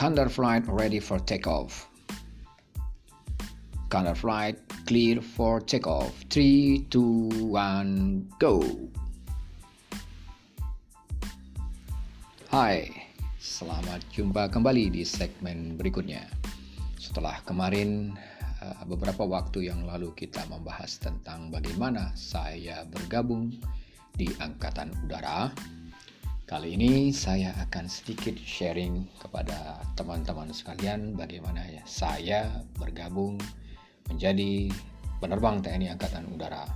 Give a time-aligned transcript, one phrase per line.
[0.00, 1.84] Thunder flight ready for takeoff.
[3.92, 4.56] Thunder flight
[4.88, 6.16] clear for takeoff.
[6.32, 8.64] 3, 2, 1, go.
[12.48, 12.88] Hai,
[13.36, 16.24] selamat jumpa kembali di segmen berikutnya.
[16.96, 18.16] Setelah kemarin
[18.64, 23.52] eh, beberapa waktu yang lalu kita membahas tentang bagaimana saya bergabung
[24.16, 25.52] di Angkatan Udara
[26.50, 33.38] Kali ini saya akan sedikit sharing kepada teman-teman sekalian bagaimana ya saya bergabung
[34.10, 34.66] menjadi
[35.22, 36.66] penerbang TNI Angkatan Udara.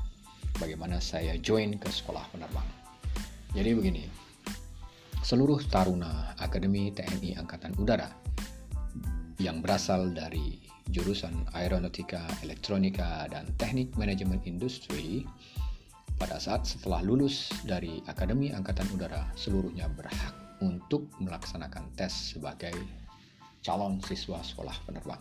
[0.62, 2.62] Bagaimana saya join ke sekolah penerbang.
[3.50, 4.06] Jadi begini,
[5.27, 8.14] seluruh taruna Akademi TNI Angkatan Udara
[9.42, 10.62] yang berasal dari
[10.95, 15.27] jurusan Aeronautika, Elektronika, dan Teknik Manajemen Industri
[16.17, 22.75] pada saat setelah lulus dari Akademi Angkatan Udara, seluruhnya berhak untuk melaksanakan tes sebagai
[23.65, 25.21] calon siswa sekolah penerbang.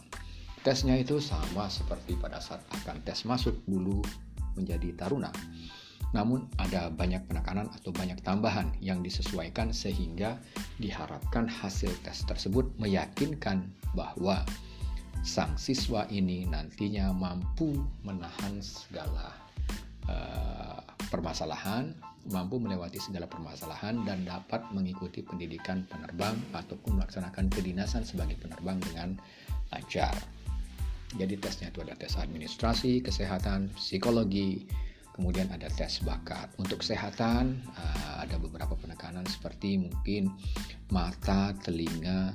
[0.64, 4.00] Tesnya itu sama seperti pada saat akan tes masuk dulu
[4.56, 5.34] menjadi taruna.
[6.14, 10.38] Namun ada banyak penekanan atau banyak tambahan yang disesuaikan sehingga
[10.78, 13.66] diharapkan hasil tes tersebut meyakinkan
[13.98, 14.46] bahwa
[15.26, 19.43] sang siswa ini nantinya mampu menahan segala
[20.10, 21.94] uh, permasalahan,
[22.32, 29.10] mampu melewati segala permasalahan dan dapat mengikuti pendidikan penerbang ataupun melaksanakan kedinasan sebagai penerbang dengan
[29.72, 30.16] lancar.
[31.14, 34.66] Jadi tesnya itu ada tes administrasi, kesehatan, psikologi,
[35.14, 36.50] kemudian ada tes bakat.
[36.58, 40.34] Untuk kesehatan uh, ada beberapa penekanan seperti mungkin
[40.90, 42.34] mata, telinga,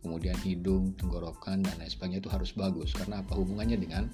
[0.00, 4.06] kemudian hidung, tenggorokan dan lain sebagainya itu harus bagus karena apa hubungannya dengan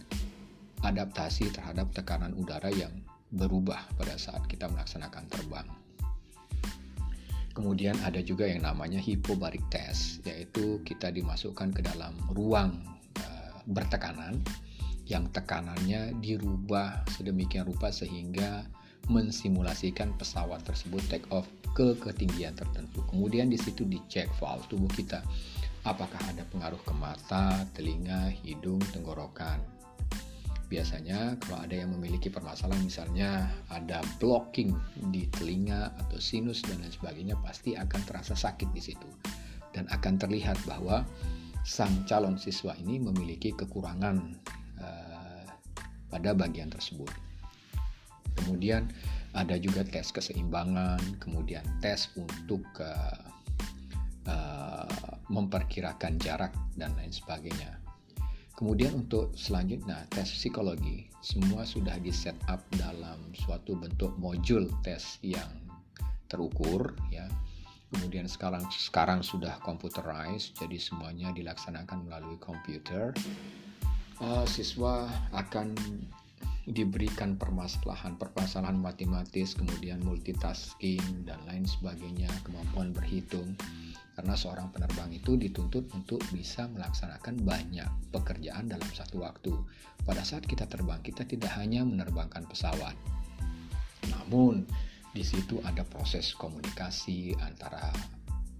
[0.85, 2.93] adaptasi terhadap tekanan udara yang
[3.33, 5.69] berubah pada saat kita melaksanakan terbang.
[7.57, 12.77] Kemudian ada juga yang namanya hypobaric test, yaitu kita dimasukkan ke dalam ruang
[13.17, 14.37] uh, bertekanan
[15.09, 18.69] yang tekanannya dirubah sedemikian rupa sehingga
[19.09, 23.01] mensimulasikan pesawat tersebut take off ke ketinggian tertentu.
[23.09, 25.23] Kemudian di situ dicek valve tubuh kita
[25.87, 29.63] apakah ada pengaruh ke mata, telinga, hidung, tenggorokan
[30.67, 34.75] biasanya kalau ada yang memiliki permasalahan misalnya ada blocking
[35.15, 39.07] di telinga atau sinus dan lain sebagainya pasti akan terasa sakit di situ
[39.71, 41.07] dan akan terlihat bahwa
[41.63, 44.17] sang calon siswa ini memiliki kekurangan
[44.79, 45.45] uh,
[46.11, 47.11] pada bagian tersebut.
[48.39, 48.87] Kemudian
[49.35, 53.21] ada juga tes keseimbangan, kemudian tes untuk uh,
[54.31, 57.86] uh, memperkirakan jarak dan lain sebagainya.
[58.57, 65.21] Kemudian untuk selanjutnya tes psikologi semua sudah di set up dalam suatu bentuk modul tes
[65.21, 65.53] yang
[66.25, 67.29] terukur ya.
[67.93, 73.13] Kemudian sekarang sekarang sudah computerized jadi semuanya dilaksanakan melalui komputer.
[74.17, 75.05] Uh, siswa
[75.37, 75.77] akan
[76.67, 83.55] diberikan permasalahan permasalahan matematis kemudian multitasking dan lain sebagainya kemampuan berhitung
[84.19, 87.85] karena seorang penerbang itu dituntut untuk bisa melaksanakan banyak
[88.17, 89.53] pekerjaan dalam satu waktu.
[90.09, 92.97] Pada saat kita terbang, kita tidak hanya menerbangkan pesawat,
[94.09, 94.65] namun
[95.13, 97.93] di situ ada proses komunikasi antara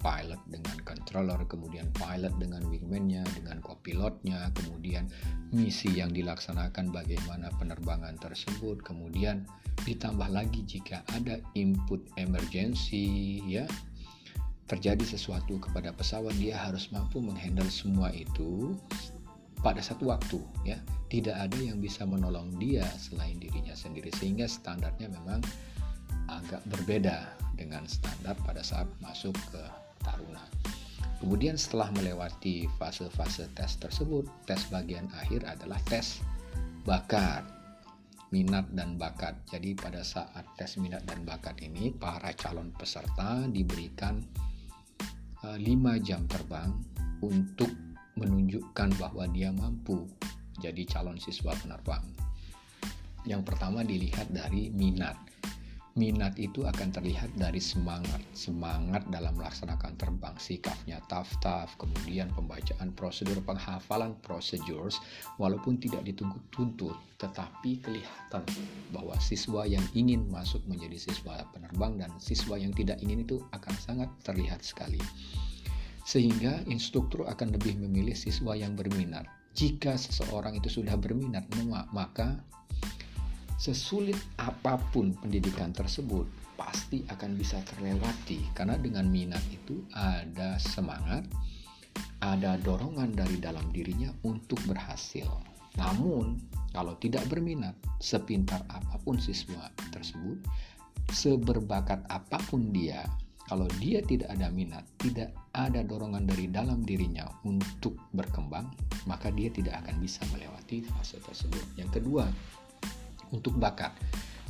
[0.07, 5.11] pilot dengan controller, kemudian pilot dengan wingman-nya, dengan copilotnya, kemudian
[5.51, 9.43] misi yang dilaksanakan bagaimana penerbangan tersebut, kemudian
[9.83, 13.67] ditambah lagi jika ada input emergency ya
[14.71, 18.79] terjadi sesuatu kepada pesawat dia harus mampu menghandle semua itu
[19.63, 20.79] pada satu waktu ya.
[21.07, 25.39] Tidak ada yang bisa menolong dia selain dirinya sendiri sehingga standarnya memang
[26.27, 30.45] agak berbeda dengan standar pada saat masuk ke taruna.
[31.19, 36.23] Kemudian setelah melewati fase-fase tes tersebut tes bagian akhir adalah tes
[36.87, 37.43] bakat
[38.31, 39.35] minat dan bakat.
[39.51, 44.23] Jadi pada saat tes minat dan bakat ini para calon peserta diberikan
[45.43, 46.71] 5 eh, jam terbang
[47.23, 47.71] untuk
[48.17, 50.09] menunjukkan bahwa dia mampu
[50.63, 52.03] jadi calon siswa penerbang.
[53.27, 55.26] Yang pertama dilihat dari minat
[55.97, 63.41] minat itu akan terlihat dari semangat semangat dalam melaksanakan terbang sikapnya tough-tough kemudian pembacaan prosedur
[63.43, 65.01] penghafalan procedures
[65.41, 68.45] walaupun tidak ditunggu tuntut tetapi kelihatan
[68.93, 73.75] bahwa siswa yang ingin masuk menjadi siswa penerbang dan siswa yang tidak ingin itu akan
[73.81, 75.01] sangat terlihat sekali.
[76.05, 79.25] Sehingga instruktur akan lebih memilih siswa yang berminat.
[79.57, 81.49] Jika seseorang itu sudah berminat
[81.91, 82.37] maka
[83.57, 91.25] sesulit apa pun pendidikan tersebut pasti akan bisa terlewati karena dengan minat itu ada semangat,
[92.21, 95.29] ada dorongan dari dalam dirinya untuk berhasil.
[95.77, 96.41] Namun,
[96.73, 100.41] kalau tidak berminat, sepintar apa pun siswa tersebut,
[101.13, 103.05] seberbakat apa pun dia,
[103.47, 108.73] kalau dia tidak ada minat, tidak ada dorongan dari dalam dirinya untuk berkembang,
[109.05, 111.63] maka dia tidak akan bisa melewati fase tersebut.
[111.79, 112.27] Yang kedua,
[113.33, 113.95] untuk bakat,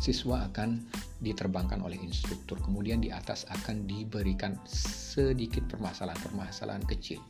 [0.01, 0.85] siswa akan
[1.25, 7.21] diterbangkan oleh instruktur, kemudian di atas akan diberikan sedikit permasalahan-permasalahan kecil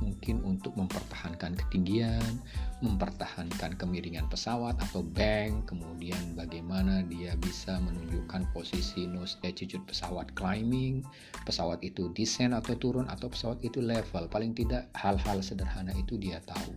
[0.00, 2.40] mungkin untuk mempertahankan ketinggian,
[2.80, 11.04] mempertahankan kemiringan pesawat atau bank, kemudian bagaimana dia bisa menunjukkan posisi nose attitude pesawat climbing,
[11.44, 14.26] pesawat itu descend atau turun atau pesawat itu level.
[14.32, 16.72] Paling tidak hal-hal sederhana itu dia tahu.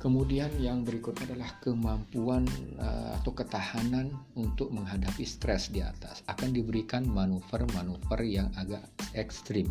[0.00, 2.48] Kemudian yang berikutnya adalah kemampuan
[2.80, 6.24] uh, atau ketahanan untuk menghadapi stres di atas.
[6.24, 8.80] Akan diberikan manuver-manuver yang agak
[9.12, 9.68] ekstrim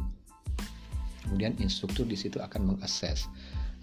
[1.30, 3.30] Kemudian instruktur di situ akan mengakses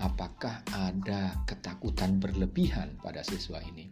[0.02, 3.86] apakah ada ketakutan berlebihan pada siswa ini.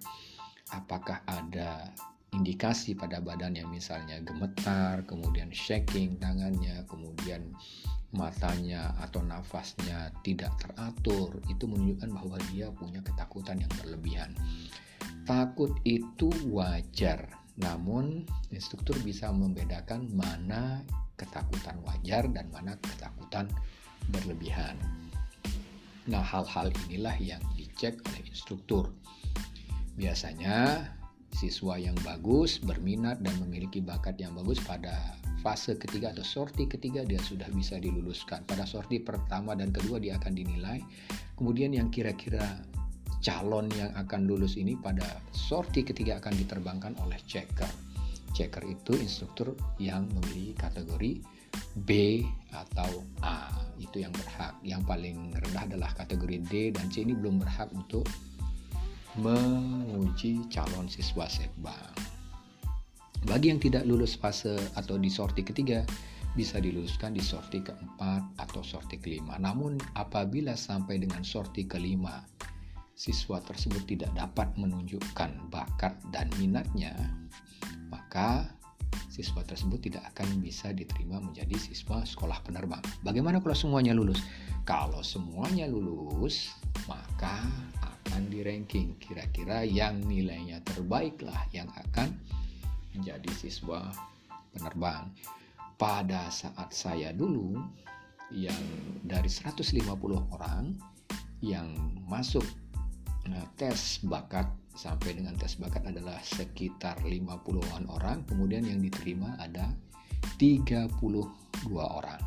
[0.75, 1.95] Apakah ada
[2.35, 7.55] indikasi pada badannya misalnya gemetar, kemudian shaking tangannya, kemudian
[8.15, 14.31] matanya atau nafasnya tidak teratur, itu menunjukkan bahwa dia punya ketakutan yang berlebihan.
[15.27, 17.27] Takut itu wajar,
[17.59, 18.25] namun
[18.55, 20.81] instruktur bisa membedakan mana
[21.19, 23.51] ketakutan wajar dan mana ketakutan
[24.11, 24.79] berlebihan.
[26.05, 28.93] Nah, hal-hal inilah yang dicek oleh instruktur.
[29.97, 30.85] Biasanya
[31.35, 37.03] siswa yang bagus, berminat dan memiliki bakat yang bagus pada fase ketiga atau sorti ketiga
[37.03, 38.47] dia sudah bisa diluluskan.
[38.47, 40.79] Pada sorti pertama dan kedua dia akan dinilai.
[41.35, 42.63] Kemudian yang kira-kira
[43.19, 45.05] calon yang akan lulus ini pada
[45.35, 47.69] sorti ketiga akan diterbangkan oleh checker
[48.35, 51.13] checker itu instruktur yang memiliki kategori
[51.87, 52.21] B
[52.51, 53.47] atau A
[53.79, 58.03] itu yang berhak yang paling rendah adalah kategori D dan C ini belum berhak untuk
[59.21, 61.95] menguji calon siswa setbang
[63.25, 65.87] bagi yang tidak lulus fase atau di sorti ketiga
[66.35, 72.27] bisa diluluskan di sorti keempat atau sorti kelima namun apabila sampai dengan sorti kelima
[72.95, 76.95] siswa tersebut tidak dapat menunjukkan bakat dan minatnya
[77.87, 78.51] maka
[79.15, 82.83] siswa tersebut tidak akan bisa diterima menjadi siswa sekolah penerbang.
[83.07, 84.19] Bagaimana kalau semuanya lulus?
[84.67, 86.51] Kalau semuanya lulus,
[86.91, 87.47] maka
[88.05, 92.13] akan di ranking kira-kira yang nilainya terbaiklah yang akan
[92.93, 93.91] menjadi siswa
[94.53, 95.09] penerbang.
[95.75, 97.59] Pada saat saya dulu
[98.31, 98.63] yang
[99.03, 99.83] dari 150
[100.31, 100.79] orang
[101.43, 101.75] yang
[102.07, 102.47] masuk
[103.27, 109.71] nah, tes bakat sampai dengan tes bakat adalah sekitar 50-an orang, kemudian yang diterima ada
[110.39, 110.91] 32
[111.75, 112.23] orang.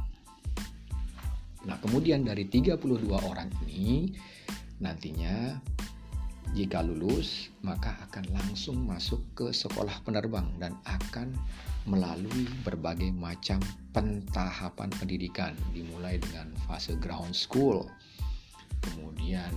[1.68, 4.15] Nah, kemudian dari 32 orang ini
[4.77, 5.57] nantinya
[6.56, 11.35] jika lulus maka akan langsung masuk ke sekolah penerbang dan akan
[11.88, 13.59] melalui berbagai macam
[13.95, 17.88] pentahapan pendidikan dimulai dengan fase ground school.
[18.83, 19.51] Kemudian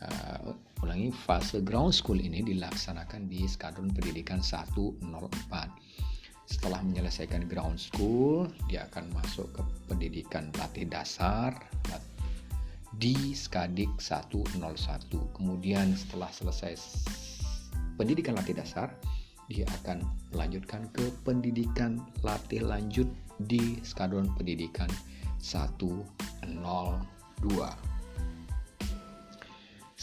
[0.00, 0.52] uh,
[0.84, 5.00] ulangi fase ground school ini dilaksanakan di skadron pendidikan 104
[6.44, 11.56] setelah menyelesaikan ground school dia akan masuk ke pendidikan latih dasar
[12.98, 14.60] di Skadik 101
[15.34, 16.74] kemudian setelah selesai
[17.98, 18.92] pendidikan latih dasar
[19.50, 20.00] dia akan
[20.32, 23.06] melanjutkan ke pendidikan latih lanjut
[23.44, 24.88] di skadron pendidikan
[25.42, 26.04] 102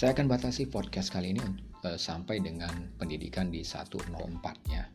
[0.01, 1.45] saya akan batasi podcast kali ini
[1.85, 4.89] uh, sampai dengan pendidikan di 104-nya.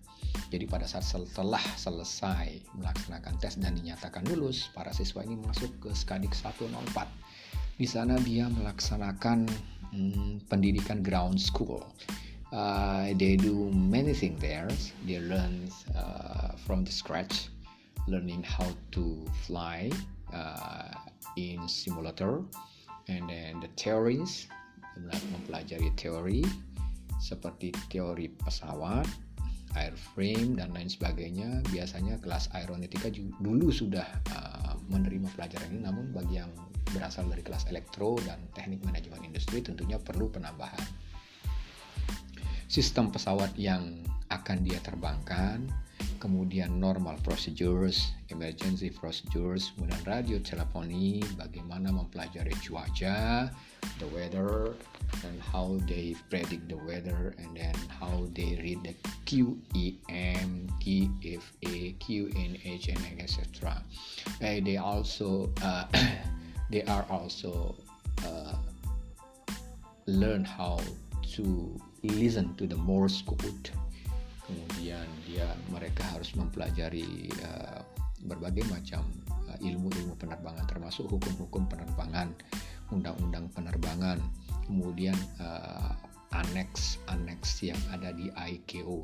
[0.51, 5.95] Jadi pada saat setelah selesai melaksanakan tes dan dinyatakan lulus, para siswa ini masuk ke
[5.95, 6.67] Skadik 104.
[7.77, 9.45] Di sana dia melaksanakan
[9.93, 11.85] hmm, pendidikan ground school.
[12.49, 14.73] Uh, they do many things there.
[15.05, 17.53] They learn uh, from the scratch,
[18.09, 19.93] learning how to fly
[20.33, 20.89] uh,
[21.37, 22.41] in simulator,
[23.13, 24.49] and then the theories
[25.05, 26.41] mempelajari teori
[27.21, 29.05] seperti teori pesawat,
[29.77, 31.61] airframe dan lain sebagainya.
[31.69, 33.13] Biasanya kelas aeronautika
[33.45, 36.49] dulu sudah uh, menerima pelajaran ini, namun bagi yang
[36.97, 40.81] berasal dari kelas elektro dan teknik manajemen industri tentunya perlu penambahan.
[42.67, 45.71] Sistem pesawat yang akan dia terbangkan,
[46.19, 53.47] kemudian normal procedures, emergency procedures, kemudian radio teleponi, bagaimana mempelajari cuaca,
[54.03, 54.75] the weather,
[55.23, 58.95] and how they predict the weather, and then how they read the
[59.31, 63.79] QEM, TFA, QNH, and etc.
[64.41, 65.87] They also uh,
[66.71, 67.75] they are also
[68.27, 68.57] uh,
[70.07, 70.81] learn how
[71.35, 73.71] to listen to the Morse code.
[74.47, 77.83] Kemudian dia mereka harus mempelajari uh,
[78.27, 79.03] berbagai macam
[79.51, 82.31] uh, ilmu-ilmu penerbangan termasuk hukum-hukum penerbangan
[82.95, 84.23] undang-undang penerbangan
[84.67, 85.95] kemudian uh,
[86.35, 86.99] annex
[87.63, 89.03] yang ada di ICAO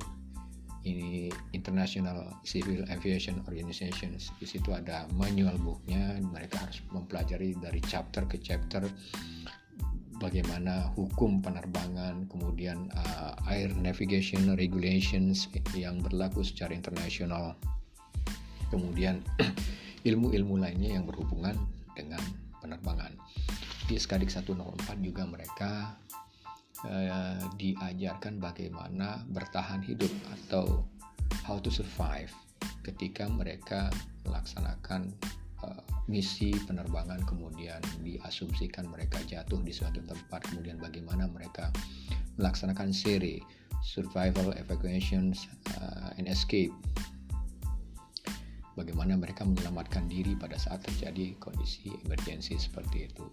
[0.82, 4.18] ini International Civil Aviation Organization.
[4.18, 6.18] Di situ ada manual booknya.
[6.18, 8.86] Mereka harus mempelajari dari chapter ke chapter
[10.22, 17.58] bagaimana hukum penerbangan kemudian uh, air navigation regulations yang berlaku secara internasional.
[18.70, 19.18] Kemudian
[20.08, 21.58] ilmu-ilmu lainnya yang berhubungan
[21.98, 22.22] dengan
[22.62, 23.12] penerbangan.
[23.90, 24.56] Di Skadik 104
[25.02, 25.98] juga mereka
[26.86, 30.10] uh, diajarkan bagaimana bertahan hidup
[30.40, 30.86] atau
[31.46, 32.30] how to survive
[32.82, 33.90] ketika mereka
[34.26, 35.10] melaksanakan
[35.62, 41.70] uh, misi penerbangan kemudian diasumsikan mereka jatuh di suatu tempat kemudian bagaimana mereka
[42.38, 43.42] melaksanakan seri
[43.82, 46.72] survival evacuations uh, and escape.
[48.72, 53.26] Bagaimana mereka menyelamatkan diri pada saat terjadi kondisi emergensi seperti itu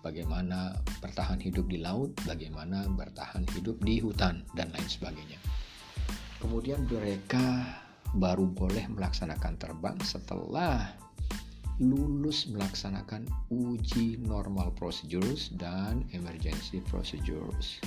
[0.00, 5.40] bagaimana bertahan hidup di laut, bagaimana bertahan hidup di hutan, dan lain sebagainya.
[6.40, 7.68] Kemudian mereka
[8.16, 10.88] baru boleh melaksanakan terbang setelah
[11.80, 17.80] lulus melaksanakan uji normal procedures dan emergency procedures.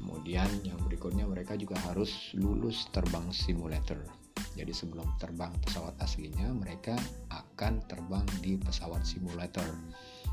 [0.00, 4.00] Kemudian yang berikutnya mereka juga harus lulus terbang simulator.
[4.56, 6.96] Jadi sebelum terbang pesawat aslinya mereka
[7.32, 9.64] akan terbang di pesawat simulator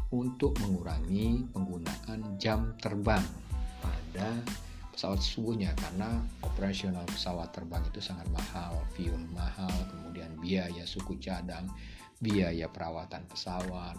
[0.09, 3.21] untuk mengurangi penggunaan jam terbang
[3.79, 4.41] pada
[4.93, 11.69] pesawat sesungguhnya karena operasional pesawat terbang itu sangat mahal, fuel mahal, kemudian biaya suku cadang,
[12.19, 13.95] biaya perawatan pesawat,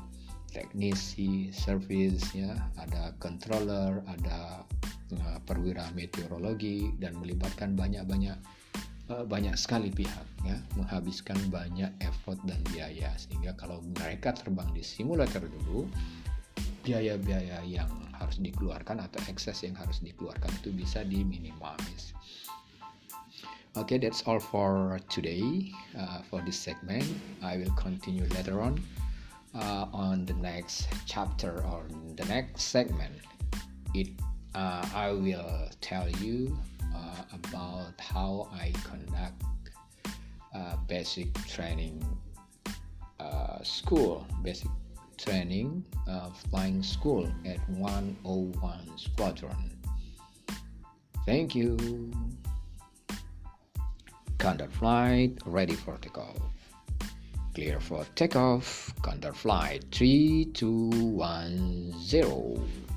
[0.50, 4.66] teknisi, service ya, ada controller, ada
[5.14, 8.36] uh, perwira meteorologi dan melibatkan banyak-banyak
[9.26, 15.42] banyak sekali pihak ya menghabiskan banyak effort dan biaya sehingga kalau mereka terbang di simulator
[15.44, 15.84] dulu
[16.80, 22.12] biaya-biaya yang harus dikeluarkan atau ekses yang harus dikeluarkan itu bisa diminimais.
[23.78, 27.06] Okay, that's all for today uh, for this segment.
[27.38, 28.82] I will continue later on
[29.54, 31.86] uh, on the next chapter or
[32.18, 33.14] the next segment.
[33.94, 34.10] It
[34.58, 36.58] uh, I will tell you
[36.94, 39.42] uh, about how I conduct
[40.54, 42.04] uh, basic training
[43.18, 44.68] uh, school, basic
[45.18, 45.84] training
[46.50, 49.78] flying school at 101 Squadron.
[51.26, 51.76] Thank you.
[54.38, 56.38] Condor flight ready for takeoff.
[57.54, 58.94] Clear for takeoff.
[59.02, 62.89] Condor flight 3210.